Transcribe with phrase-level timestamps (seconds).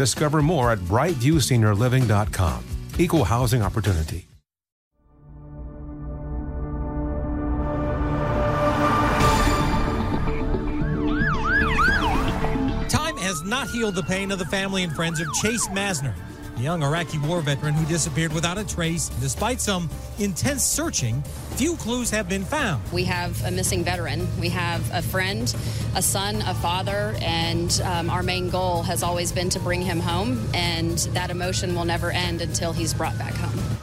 [0.00, 2.64] Discover more at brightviewseniorliving.com.
[2.96, 4.26] Equal housing opportunity.
[12.88, 16.14] Time has not healed the pain of the family and friends of Chase Massner,
[16.60, 19.08] young Iraqi war veteran who disappeared without a trace.
[19.20, 19.88] Despite some
[20.18, 21.22] intense searching,
[21.56, 22.82] few clues have been found.
[22.92, 24.28] We have a missing veteran.
[24.38, 25.54] We have a friend,
[25.94, 30.00] a son, a father, and um, our main goal has always been to bring him
[30.00, 33.78] home, and that emotion will never end until he's brought back home.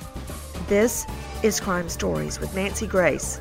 [0.68, 1.06] This
[1.44, 3.40] is Crime Stories with Nancy Grace.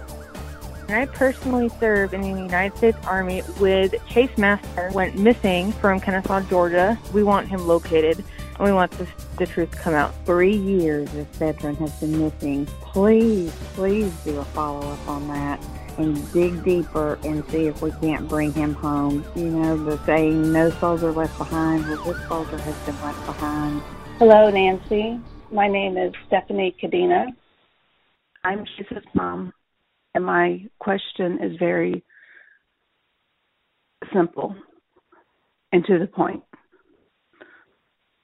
[0.88, 4.92] I personally served in the United States Army with Chase Massner.
[4.92, 6.96] Went missing from Kennesaw, Georgia.
[7.12, 8.22] We want him located,
[8.56, 10.14] and we want the, the truth come out.
[10.24, 12.66] Three years this veteran has been missing.
[12.80, 15.62] Please, please do a follow up on that
[15.98, 19.24] and dig deeper and see if we can't bring him home.
[19.34, 21.86] You know, the saying, no soldier left behind.
[21.86, 23.82] Well, this soldier has been left behind.
[24.18, 25.20] Hello, Nancy.
[25.50, 27.26] My name is Stephanie Cadena.
[28.44, 29.52] I'm Chase's mom.
[30.14, 32.04] And my question is very
[34.12, 34.56] simple
[35.72, 36.42] and to the point.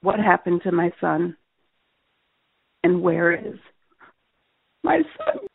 [0.03, 1.37] What happened to my son?
[2.83, 3.57] And where is
[4.83, 5.47] my son?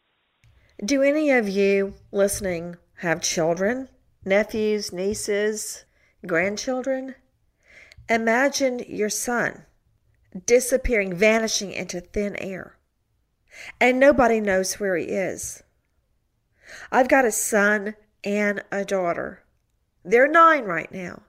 [0.82, 3.90] Do any of you listening have children,
[4.24, 5.84] nephews, nieces,
[6.26, 7.14] grandchildren?
[8.08, 9.66] Imagine your son
[10.46, 12.78] disappearing, vanishing into thin air,
[13.78, 15.62] and nobody knows where he is.
[16.90, 19.42] I've got a son and a daughter.
[20.06, 21.24] They're nine right now.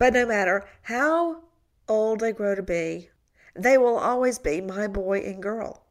[0.00, 1.44] But no matter how
[1.88, 3.10] old they grow to be,
[3.54, 5.84] they will always be my boy and girl.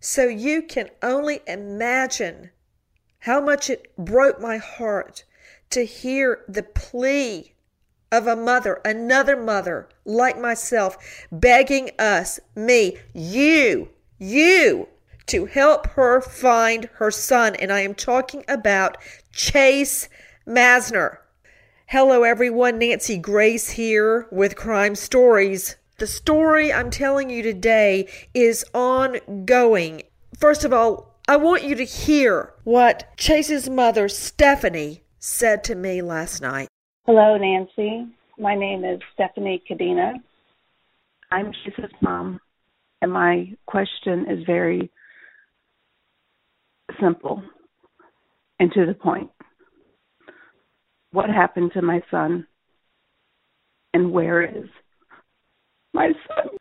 [0.00, 2.50] So you can only imagine
[3.20, 5.24] how much it broke my heart
[5.70, 7.54] to hear the plea
[8.10, 14.88] of a mother, another mother like myself, begging us, me, you, you,
[15.26, 17.54] to help her find her son.
[17.56, 18.98] And I am talking about
[19.32, 20.08] Chase
[20.46, 21.18] Massner.
[21.92, 22.78] Hello, everyone.
[22.78, 25.76] Nancy Grace here with Crime Stories.
[25.98, 30.00] The story I'm telling you today is ongoing.
[30.38, 36.00] First of all, I want you to hear what Chase's mother, Stephanie, said to me
[36.00, 36.68] last night.
[37.04, 38.06] Hello, Nancy.
[38.38, 40.14] My name is Stephanie Cadena.
[41.30, 42.40] I'm Chase's mom,
[43.02, 44.90] and my question is very
[46.98, 47.42] simple
[48.58, 49.28] and to the point.
[51.12, 52.46] What happened to my son?
[53.94, 54.68] And where is
[55.92, 56.56] my son?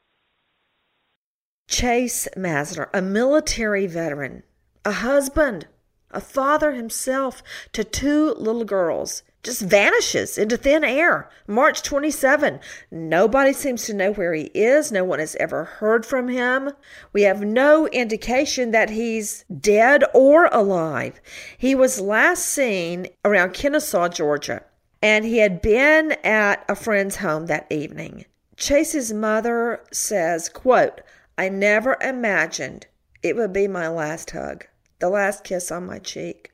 [1.70, 4.44] Chase Massner, a military veteran,
[4.84, 5.68] a husband,
[6.12, 11.30] a father himself to two little girls, just vanishes into thin air.
[11.48, 12.60] March 27.
[12.92, 14.92] Nobody seems to know where he is.
[14.92, 16.72] No one has ever heard from him.
[17.12, 21.20] We have no indication that he's dead or alive.
[21.58, 24.64] He was last seen around Kennesaw, Georgia,
[25.02, 28.26] and he had been at a friend's home that evening.
[28.58, 31.02] Chase's mother says, quote,
[31.38, 32.86] I never imagined
[33.24, 34.68] it would be my last hug,
[35.00, 36.51] the last kiss on my cheek.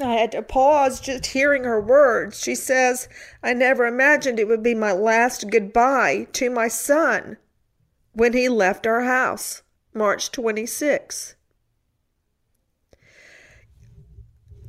[0.00, 2.40] I had to pause just hearing her words.
[2.40, 3.08] She says,
[3.42, 7.36] I never imagined it would be my last goodbye to my son
[8.12, 9.62] when he left our house,
[9.92, 11.34] March 26.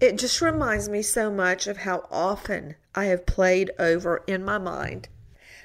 [0.01, 4.57] It just reminds me so much of how often I have played over in my
[4.57, 5.07] mind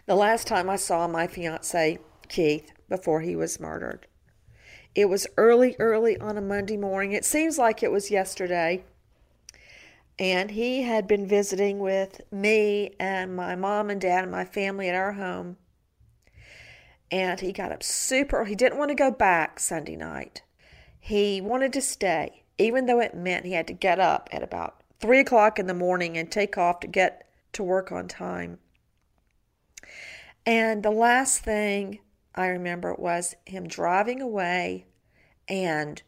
[0.06, 4.06] the last time I saw my fiance, Keith, before he was murdered.
[4.94, 7.12] It was early, early on a Monday morning.
[7.12, 8.84] It seems like it was yesterday
[10.18, 14.88] and he had been visiting with me and my mom and dad and my family
[14.88, 15.56] at our home.
[17.10, 20.42] And he got up super, he didn't want to go back Sunday night.
[20.98, 24.82] He wanted to stay, even though it meant he had to get up at about
[25.00, 28.58] three o'clock in the morning and take off to get to work on time.
[30.44, 32.00] And the last thing
[32.34, 34.86] I remember was him driving away
[35.48, 36.02] and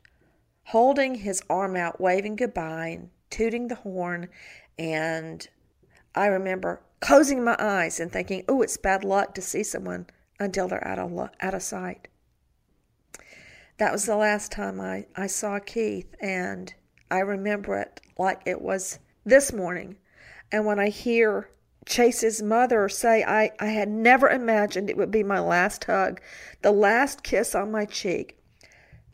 [0.65, 4.29] holding his arm out, waving goodbye, and tooting the horn.
[4.79, 5.47] And
[6.15, 10.07] I remember closing my eyes and thinking, oh, it's bad luck to see someone
[10.39, 12.09] until they're out of, out of sight.
[13.79, 16.75] That was the last time I, I saw Keith, and
[17.11, 19.97] I remember it like it was this morning.
[20.53, 21.49] And when I hear
[21.87, 26.21] Chase's mother say, I, I had never imagined it would be my last hug,
[26.61, 28.39] the last kiss on my cheek,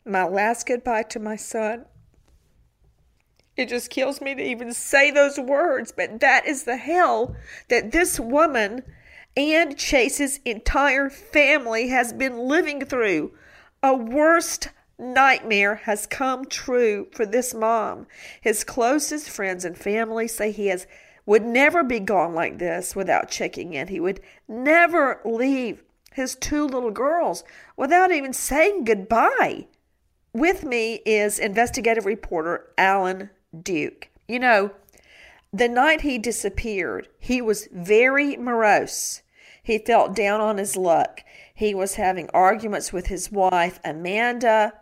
[0.05, 1.85] my last goodbye to my son,
[3.57, 7.35] it just kills me to even say those words, but that is the hell
[7.69, 8.83] that this woman
[9.35, 13.33] and Chase's entire family has been living through.
[13.81, 14.69] A worst
[14.99, 18.07] nightmare has come true for this mom.
[18.41, 20.87] His closest friends and family say he has
[21.25, 23.89] would never be gone like this without checking in.
[23.89, 25.83] He would never leave
[26.13, 27.43] his two little girls
[27.75, 29.67] without even saying goodbye.
[30.33, 33.29] With me is investigative reporter Alan
[33.61, 34.09] Duke.
[34.27, 34.71] You know,
[35.53, 39.21] the night he disappeared, he was very morose.
[39.63, 41.21] He felt down on his luck.
[41.53, 44.73] He was having arguments with his wife, Amanda,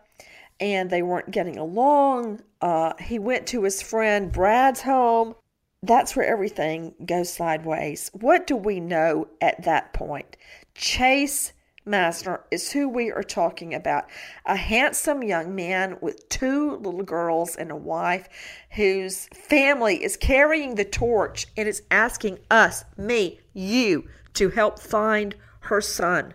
[0.59, 2.41] and they weren't getting along.
[2.61, 5.35] Uh, he went to his friend Brad's home.
[5.81, 8.09] That's where everything goes sideways.
[8.13, 10.35] What do we know at that point?
[10.73, 11.53] Chase
[11.85, 14.05] Massner is who we are talking about.
[14.45, 18.27] A handsome young man with two little girls and a wife
[18.71, 25.35] whose family is carrying the torch and is asking us, me, you, to help find
[25.61, 26.33] her son.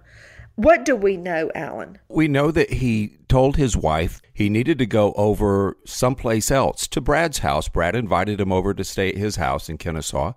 [0.54, 1.98] What do we know, Alan?
[2.08, 7.00] We know that he told his wife he needed to go over someplace else to
[7.00, 7.68] Brad's house.
[7.68, 10.34] Brad invited him over to stay at his house in Kennesaw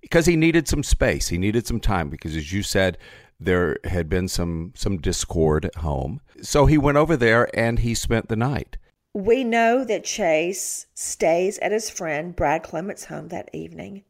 [0.00, 1.28] because he needed some space.
[1.28, 2.96] He needed some time because, as you said,
[3.38, 6.20] there had been some some discord at home.
[6.42, 8.76] So he went over there and he spent the night.
[9.12, 14.04] We know that Chase stays at his friend Brad Clement's home that evening.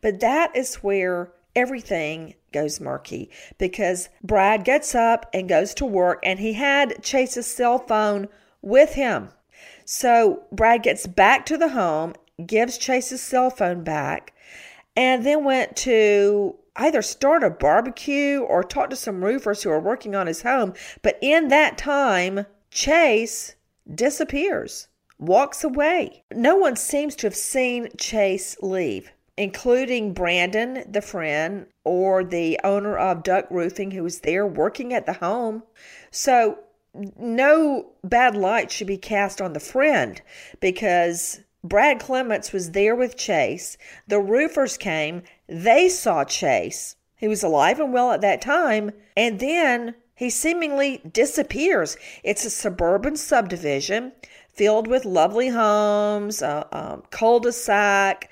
[0.00, 6.20] But that is where everything goes murky because Brad gets up and goes to work
[6.22, 8.28] and he had Chase's cell phone
[8.62, 9.30] with him.
[9.84, 12.14] So Brad gets back to the home,
[12.44, 14.32] gives Chase's cell phone back,
[14.96, 19.80] and then went to either start a barbecue or talk to some roofers who are
[19.80, 20.72] working on his home.
[21.02, 23.56] But in that time, Chase
[23.92, 26.22] disappears, walks away.
[26.32, 32.96] No one seems to have seen Chase leave, including Brandon, the friend, or the owner
[32.96, 35.64] of Duck Roofing who was there working at the home.
[36.10, 36.60] So,
[37.16, 40.20] no bad light should be cast on the friend
[40.60, 43.76] because Brad Clements was there with Chase.
[44.06, 45.22] The roofers came.
[45.48, 46.96] They saw Chase.
[47.16, 48.92] He was alive and well at that time.
[49.16, 51.96] And then he seemingly disappears.
[52.22, 54.12] It's a suburban subdivision
[54.52, 58.28] filled with lovely homes, a, um, a cul de sac.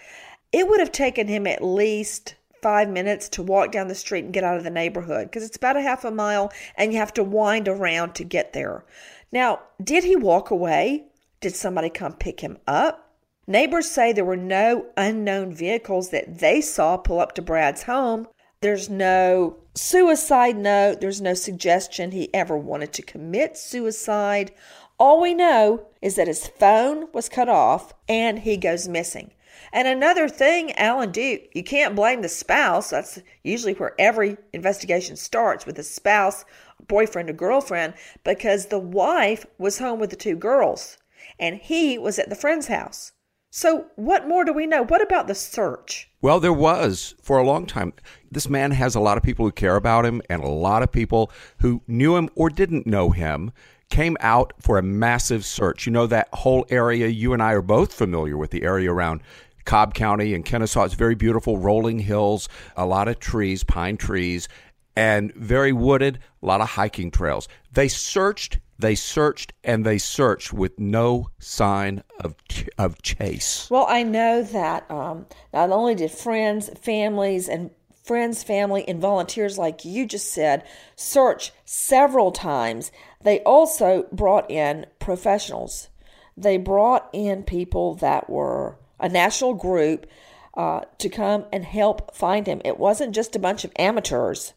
[0.52, 4.34] It would have taken him at least five minutes to walk down the street and
[4.34, 7.14] get out of the neighborhood because it's about a half a mile and you have
[7.14, 8.84] to wind around to get there.
[9.30, 11.04] Now, did he walk away?
[11.40, 13.05] Did somebody come pick him up?
[13.48, 18.26] Neighbors say there were no unknown vehicles that they saw pull up to Brad's home.
[18.60, 24.50] There's no suicide note, there's no suggestion he ever wanted to commit suicide.
[24.98, 29.30] All we know is that his phone was cut off and he goes missing.
[29.72, 32.90] And another thing, Alan Duke, you can't blame the spouse.
[32.90, 36.44] That's usually where every investigation starts with the spouse,
[36.88, 40.98] boyfriend, or girlfriend, because the wife was home with the two girls
[41.38, 43.12] and he was at the friend's house.
[43.58, 44.84] So, what more do we know?
[44.84, 46.10] What about the search?
[46.20, 47.94] Well, there was for a long time.
[48.30, 50.92] This man has a lot of people who care about him, and a lot of
[50.92, 53.52] people who knew him or didn't know him
[53.88, 55.86] came out for a massive search.
[55.86, 59.22] You know, that whole area, you and I are both familiar with the area around
[59.64, 60.84] Cobb County and Kennesaw.
[60.84, 64.48] It's very beautiful, rolling hills, a lot of trees, pine trees,
[64.96, 67.48] and very wooded, a lot of hiking trails.
[67.72, 72.34] They searched they searched and they searched with no sign of
[72.78, 73.68] of chase.
[73.70, 77.70] Well, I know that um, not only did friends, families, and
[78.04, 80.64] friends, family, and volunteers, like you just said,
[80.94, 82.92] search several times,
[83.22, 85.88] they also brought in professionals.
[86.36, 90.06] They brought in people that were a national group
[90.54, 92.62] uh, to come and help find him.
[92.64, 94.54] It wasn't just a bunch of amateurs.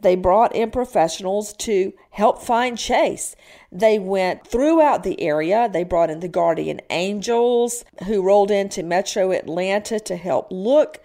[0.00, 3.34] They brought in professionals to help find Chase.
[3.72, 5.68] They went throughout the area.
[5.68, 11.00] They brought in the Guardian Angels who rolled into Metro Atlanta to help look.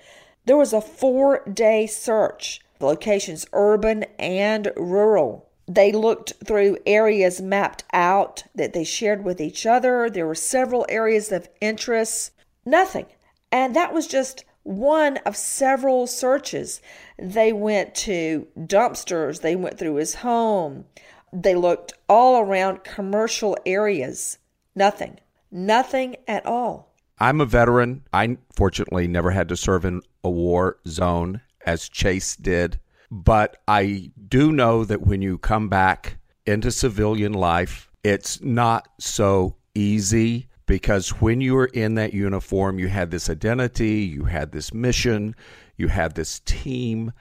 [0.46, 5.50] There was a four day search, locations urban and rural.
[5.68, 10.10] They looked through areas mapped out that they shared with each other.
[10.10, 12.32] There were several areas of interest.
[12.66, 13.08] Nothing.
[13.52, 16.82] And that was just one of several searches.
[17.20, 20.86] They went to dumpsters, they went through his home,
[21.32, 24.38] they looked all around commercial areas.
[24.76, 25.20] Nothing.
[25.52, 26.94] Nothing at all.
[27.20, 28.04] I'm a veteran.
[28.12, 32.80] I fortunately never had to serve in a war zone as Chase did.
[33.12, 39.56] But I do know that when you come back into civilian life, it's not so
[39.76, 44.74] easy because when you were in that uniform, you had this identity, you had this
[44.74, 45.36] mission,
[45.78, 47.12] you had this team.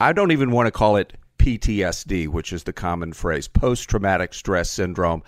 [0.00, 4.34] I don't even want to call it PTSD, which is the common phrase, post traumatic
[4.34, 5.22] stress syndrome.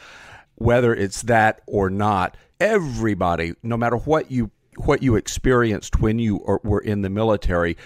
[0.57, 6.37] Whether it's that or not, everybody, no matter what you what you experienced when you
[6.63, 7.77] were in the military,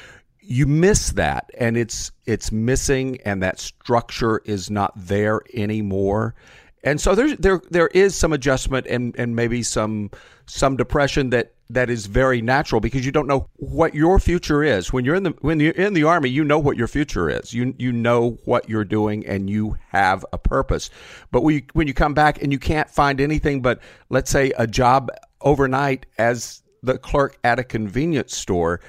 [0.40, 6.34] you miss that and it's it's missing and that structure is not there anymore
[6.84, 10.10] and so there's there there is some adjustment and and maybe some
[10.46, 14.92] some depression that that is very natural because you don't know what your future is.
[14.92, 17.54] When you're in the when you're in the army you know what your future is.
[17.54, 20.90] You you know what you're doing and you have a purpose.
[21.32, 24.52] But when you, when you come back and you can't find anything but let's say
[24.58, 25.10] a job
[25.40, 28.80] overnight as the clerk at a convenience store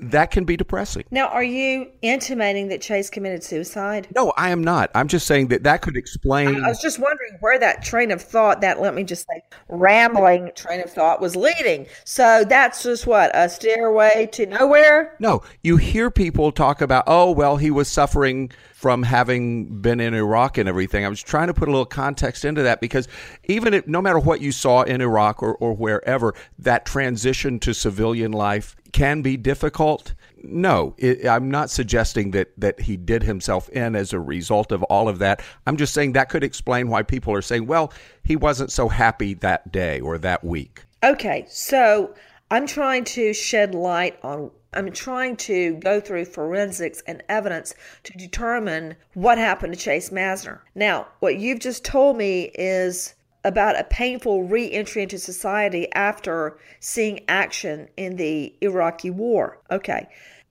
[0.00, 1.04] that can be depressing.
[1.10, 4.08] Now, are you intimating that Chase committed suicide?
[4.14, 4.90] No, I am not.
[4.94, 6.64] I'm just saying that that could explain.
[6.64, 10.50] I was just wondering where that train of thought, that let me just say, rambling
[10.54, 11.86] train of thought was leading.
[12.04, 15.16] So that's just what, a stairway to nowhere?
[15.20, 20.12] No, you hear people talk about, oh, well, he was suffering from having been in
[20.12, 21.04] Iraq and everything.
[21.04, 23.08] I was trying to put a little context into that because
[23.44, 27.72] even if, no matter what you saw in Iraq or, or wherever, that transition to
[27.72, 30.14] civilian life can be difficult.
[30.42, 34.82] No, it, I'm not suggesting that, that he did himself in as a result of
[34.84, 35.42] all of that.
[35.66, 39.34] I'm just saying that could explain why people are saying, well, he wasn't so happy
[39.34, 40.84] that day or that week.
[41.02, 42.14] Okay, so
[42.50, 48.12] I'm trying to shed light on I'm trying to go through forensics and evidence to
[48.12, 50.60] determine what happened to Chase Massner.
[50.74, 53.14] Now, what you've just told me is
[53.46, 59.58] about a painful re entry into society after seeing action in the Iraqi war.
[59.70, 60.08] Okay.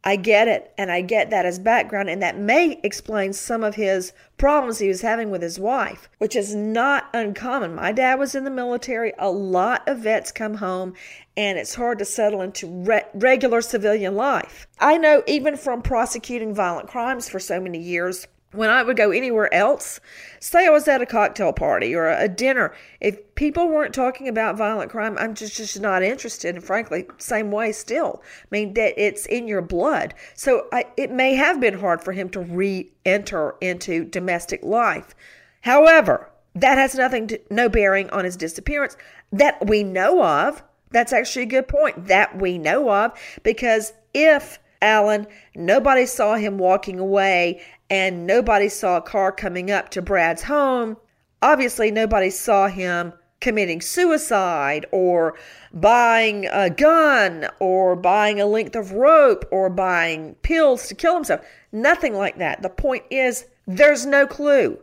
[0.08, 3.74] I get it, and I get that as background, and that may explain some of
[3.74, 7.74] his problems he was having with his wife, which is not uncommon.
[7.74, 9.14] My dad was in the military.
[9.18, 10.94] A lot of vets come home,
[11.36, 14.68] and it's hard to settle into re- regular civilian life.
[14.80, 19.12] I know even from prosecuting violent crimes for so many years, when I would go
[19.12, 20.00] anywhere else,
[20.40, 24.58] say I was at a cocktail party or a, dinner, if people weren't talking about
[24.58, 26.56] violent crime, I'm just, just not interested.
[26.56, 28.22] And frankly, same way still.
[28.44, 30.14] I mean, that it's in your blood.
[30.34, 35.16] So I, it may have been hard for him to re enter into domestic life.
[35.62, 38.98] However, that has nothing to, no bearing on his disappearance
[39.32, 40.64] that we know of.
[40.92, 43.12] That's actually a good point that we know of
[43.44, 49.90] because if Alan, nobody saw him walking away and nobody saw a car coming up
[49.90, 50.98] to Brad's home.
[51.42, 55.38] Obviously, nobody saw him committing suicide or
[55.72, 61.46] buying a gun or buying a length of rope or buying pills to kill himself.
[61.72, 62.62] Nothing like that.
[62.62, 64.80] The point is, there's no clue.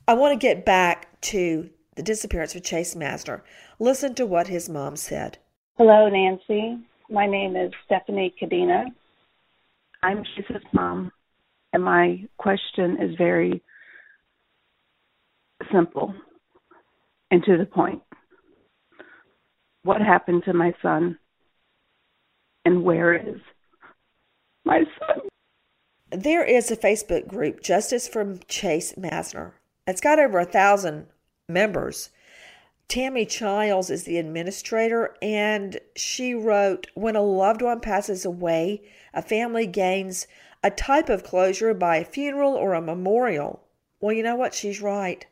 [0.07, 3.41] I want to get back to the disappearance of Chase Massner.
[3.79, 5.37] Listen to what his mom said.
[5.77, 6.79] Hello, Nancy.
[7.09, 8.85] My name is Stephanie Cadena.
[10.01, 11.11] I'm Chase's mom,
[11.71, 13.61] and my question is very
[15.71, 16.13] simple
[17.31, 18.01] and to the point.
[19.83, 21.17] What happened to my son?
[22.65, 23.39] And where is
[24.65, 25.32] my son?
[26.15, 29.53] There is a Facebook group, Justice from Chase Massner.
[29.87, 31.07] It's got over a thousand
[31.49, 32.11] members.
[32.87, 39.23] Tammy Childs is the administrator, and she wrote When a loved one passes away, a
[39.23, 40.27] family gains
[40.61, 43.63] a type of closure by a funeral or a memorial.
[43.99, 44.53] Well, you know what?
[44.53, 45.25] She's right.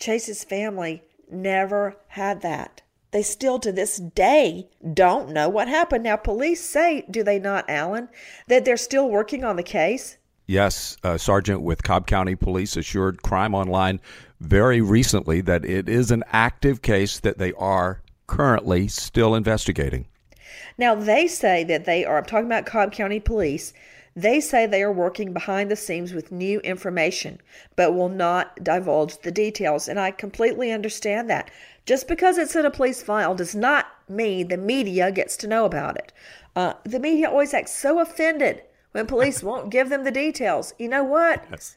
[0.00, 2.82] Chase's family never had that.
[3.12, 6.02] They still to this day don't know what happened.
[6.02, 8.08] Now, police say, do they not, Alan,
[8.48, 10.16] that they're still working on the case?
[10.46, 13.98] Yes, a Sergeant with Cobb County Police assured CrimeOnline
[14.40, 20.06] very recently that it is an active case that they are currently still investigating.
[20.76, 23.72] Now, they say that they are, I'm talking about Cobb County Police,
[24.16, 27.40] they say they are working behind the scenes with new information,
[27.74, 29.88] but will not divulge the details.
[29.88, 31.50] And I completely understand that.
[31.86, 35.64] Just because it's in a police file does not mean the media gets to know
[35.64, 36.12] about it.
[36.54, 38.62] Uh, the media always acts so offended
[38.94, 40.72] when police won't give them the details.
[40.78, 41.44] You know what?
[41.50, 41.76] Yes.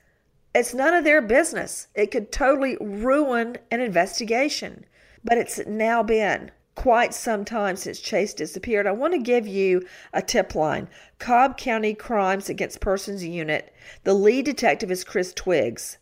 [0.53, 1.88] It's none of their business.
[1.95, 4.86] It could totally ruin an investigation.
[5.23, 8.86] But it's now been quite some time since Chase disappeared.
[8.86, 13.73] I want to give you a tip line Cobb County Crimes Against Persons Unit.
[14.03, 15.97] The lead detective is Chris Twiggs.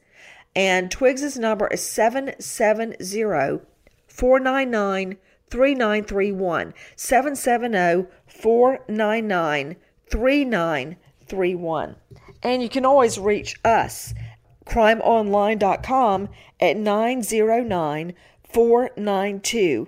[0.54, 3.65] And Twiggs's number is 770
[4.10, 5.17] 499
[5.49, 6.73] 3931.
[6.97, 9.78] 770 499
[10.10, 10.97] 3931.
[11.28, 11.96] 31.
[12.44, 14.14] And you can always reach us,
[14.66, 19.88] crimeonline.com, at 909 492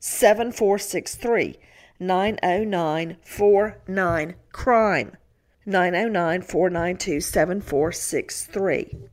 [0.00, 1.58] 7463.
[2.00, 5.16] 909 49 crime.
[5.66, 9.08] 909 492 7463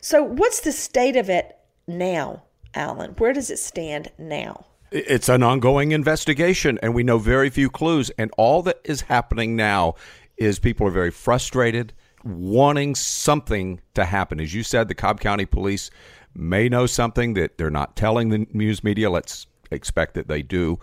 [0.00, 3.12] so what's the state of it now alan?
[3.12, 4.66] Where does it stand now?
[4.92, 8.10] It's an ongoing investigation and we know very few clues.
[8.18, 9.94] And all that is happening now
[10.40, 11.92] is people are very frustrated,
[12.24, 14.40] wanting something to happen.
[14.40, 15.90] As you said, the Cobb County Police
[16.34, 19.10] may know something that they're not telling the news media.
[19.10, 20.80] Let's expect that they do.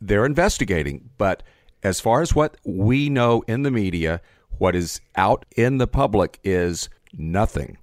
[0.00, 1.42] They're investigating, but
[1.82, 4.20] as far as what we know in the media,
[4.58, 7.78] what is out in the public is nothing.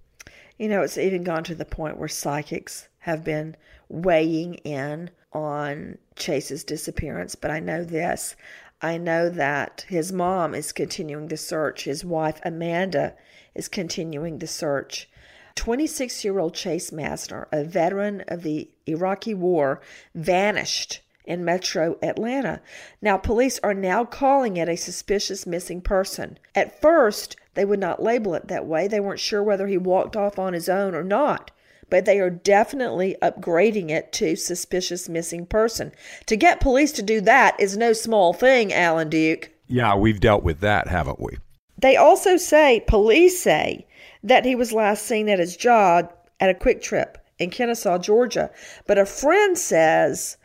[0.58, 3.56] You know, it's even gone to the point where psychics have been
[3.90, 7.36] weighing in on Chase's disappearance.
[7.36, 8.36] But I know this
[8.84, 11.86] I know that his mom is continuing the search.
[11.86, 13.16] His wife, Amanda,
[13.56, 15.10] is continuing the search.
[15.56, 19.80] 26 year old Chase Massner, a veteran of the Iraqi war,
[20.14, 22.62] vanished in metro Atlanta.
[23.02, 26.38] Now, police are now calling it a suspicious missing person.
[26.54, 28.90] At first, they would not label it that way.
[28.90, 31.52] They weren't sure whether he walked off on his own or not.
[31.94, 35.92] But they are definitely upgrading it to suspicious missing person.
[36.26, 39.52] To get police to do that is no small thing, Alan Duke.
[39.68, 41.38] Yeah, we've dealt with that, haven't we?
[41.78, 43.86] They also say, police say,
[44.24, 48.50] that he was last seen at his job at a QuikTrip in Kennesaw, Georgia.
[48.88, 50.38] But a friend says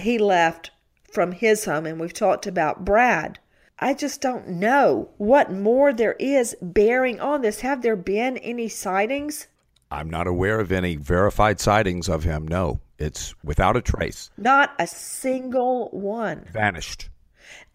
[0.00, 0.70] he left
[1.12, 3.38] from his home, and we've talked about Brad.
[3.78, 7.60] I just don't know what more there is bearing on this.
[7.60, 9.48] Have there been any sightings?
[9.94, 12.48] I'm not aware of any verified sightings of him.
[12.48, 14.28] No, it's without a trace.
[14.36, 16.48] Not a single one.
[16.52, 17.10] Vanished.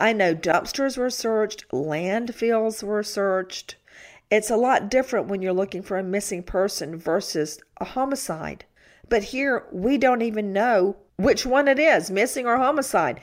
[0.02, 3.78] I know dumpsters were searched, landfills were searched.
[4.30, 8.66] It's a lot different when you're looking for a missing person versus a homicide.
[9.08, 13.22] But here, we don't even know which one it is missing or homicide.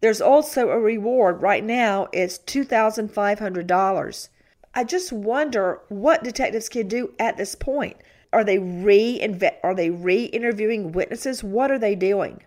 [0.00, 4.28] There's also a reward right now, it's $2,500.
[4.74, 7.98] I just wonder what detectives can do at this point.
[8.32, 9.20] Are they re
[9.62, 11.42] are they re-interviewing witnesses?
[11.42, 12.42] What are they doing?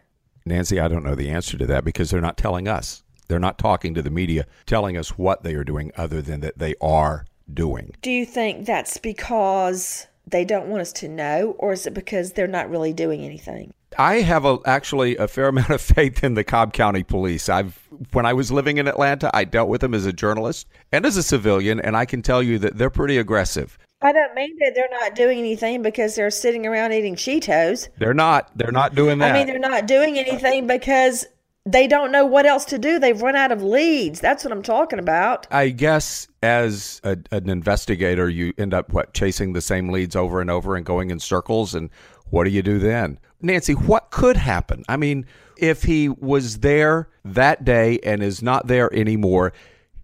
[0.45, 3.03] Nancy, I don't know the answer to that because they're not telling us.
[3.27, 6.57] They're not talking to the media, telling us what they are doing other than that
[6.57, 7.95] they are doing.
[8.01, 12.33] Do you think that's because they don't want us to know, or is it because
[12.33, 13.73] they're not really doing anything?
[13.97, 17.49] I have a, actually a fair amount of faith in the Cobb County Police.
[17.49, 17.79] I've
[18.13, 21.17] when I was living in Atlanta, I dealt with them as a journalist and as
[21.17, 23.77] a civilian, and I can tell you that they're pretty aggressive.
[24.01, 27.89] I don't mean that they're not doing anything because they're sitting around eating Cheetos.
[27.99, 28.49] They're not.
[28.55, 29.31] They're not doing that.
[29.31, 31.25] I mean, they're not doing anything because
[31.65, 32.97] they don't know what else to do.
[32.97, 34.19] They've run out of leads.
[34.19, 35.45] That's what I'm talking about.
[35.51, 40.41] I guess as a, an investigator, you end up what chasing the same leads over
[40.41, 41.75] and over and going in circles.
[41.75, 41.91] And
[42.31, 43.73] what do you do then, Nancy?
[43.73, 44.83] What could happen?
[44.89, 49.53] I mean, if he was there that day and is not there anymore,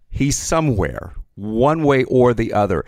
[0.08, 2.84] he's somewhere, one way or the other.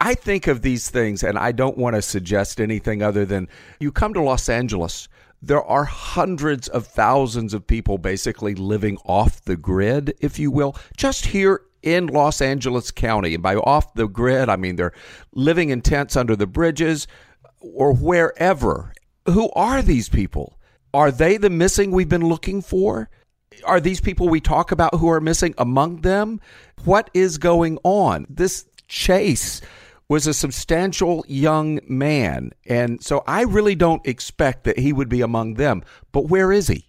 [0.00, 3.92] I think of these things, and I don't want to suggest anything other than you
[3.92, 5.08] come to Los Angeles
[5.42, 10.76] there are hundreds of thousands of people basically living off the grid, if you will,
[10.96, 13.34] just here in Los Angeles County.
[13.34, 14.94] And by off the grid, I mean they're
[15.34, 17.08] living in tents under the bridges
[17.58, 18.92] or wherever.
[19.26, 20.58] Who are these people?
[20.94, 23.10] Are they the missing we've been looking for?
[23.64, 26.40] Are these people we talk about who are missing among them?
[26.84, 28.26] What is going on?
[28.28, 29.60] This chase
[30.12, 32.50] was a substantial young man.
[32.66, 35.82] And so I really don't expect that he would be among them.
[36.12, 36.84] But where is he?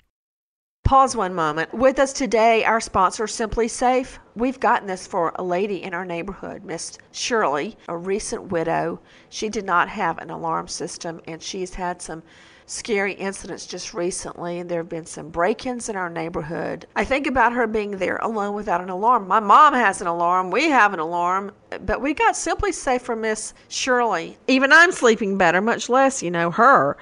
[0.83, 1.73] Pause one moment.
[1.73, 4.17] With us today, our sponsor, SimpliSafe.
[4.35, 8.99] We've gotten this for a lady in our neighborhood, Miss Shirley, a recent widow.
[9.29, 12.23] She did not have an alarm system, and she's had some
[12.65, 16.85] scary incidents just recently, and there have been some break ins in our neighborhood.
[16.95, 19.27] I think about her being there alone without an alarm.
[19.27, 21.51] My mom has an alarm, we have an alarm,
[21.85, 24.37] but we got SimpliSafe for Miss Shirley.
[24.47, 26.97] Even I'm sleeping better, much less, you know, her.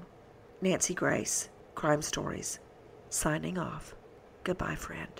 [0.62, 2.60] Nancy Grace, Crime Stories,
[3.10, 3.96] signing off.
[4.44, 5.20] Goodbye, friend.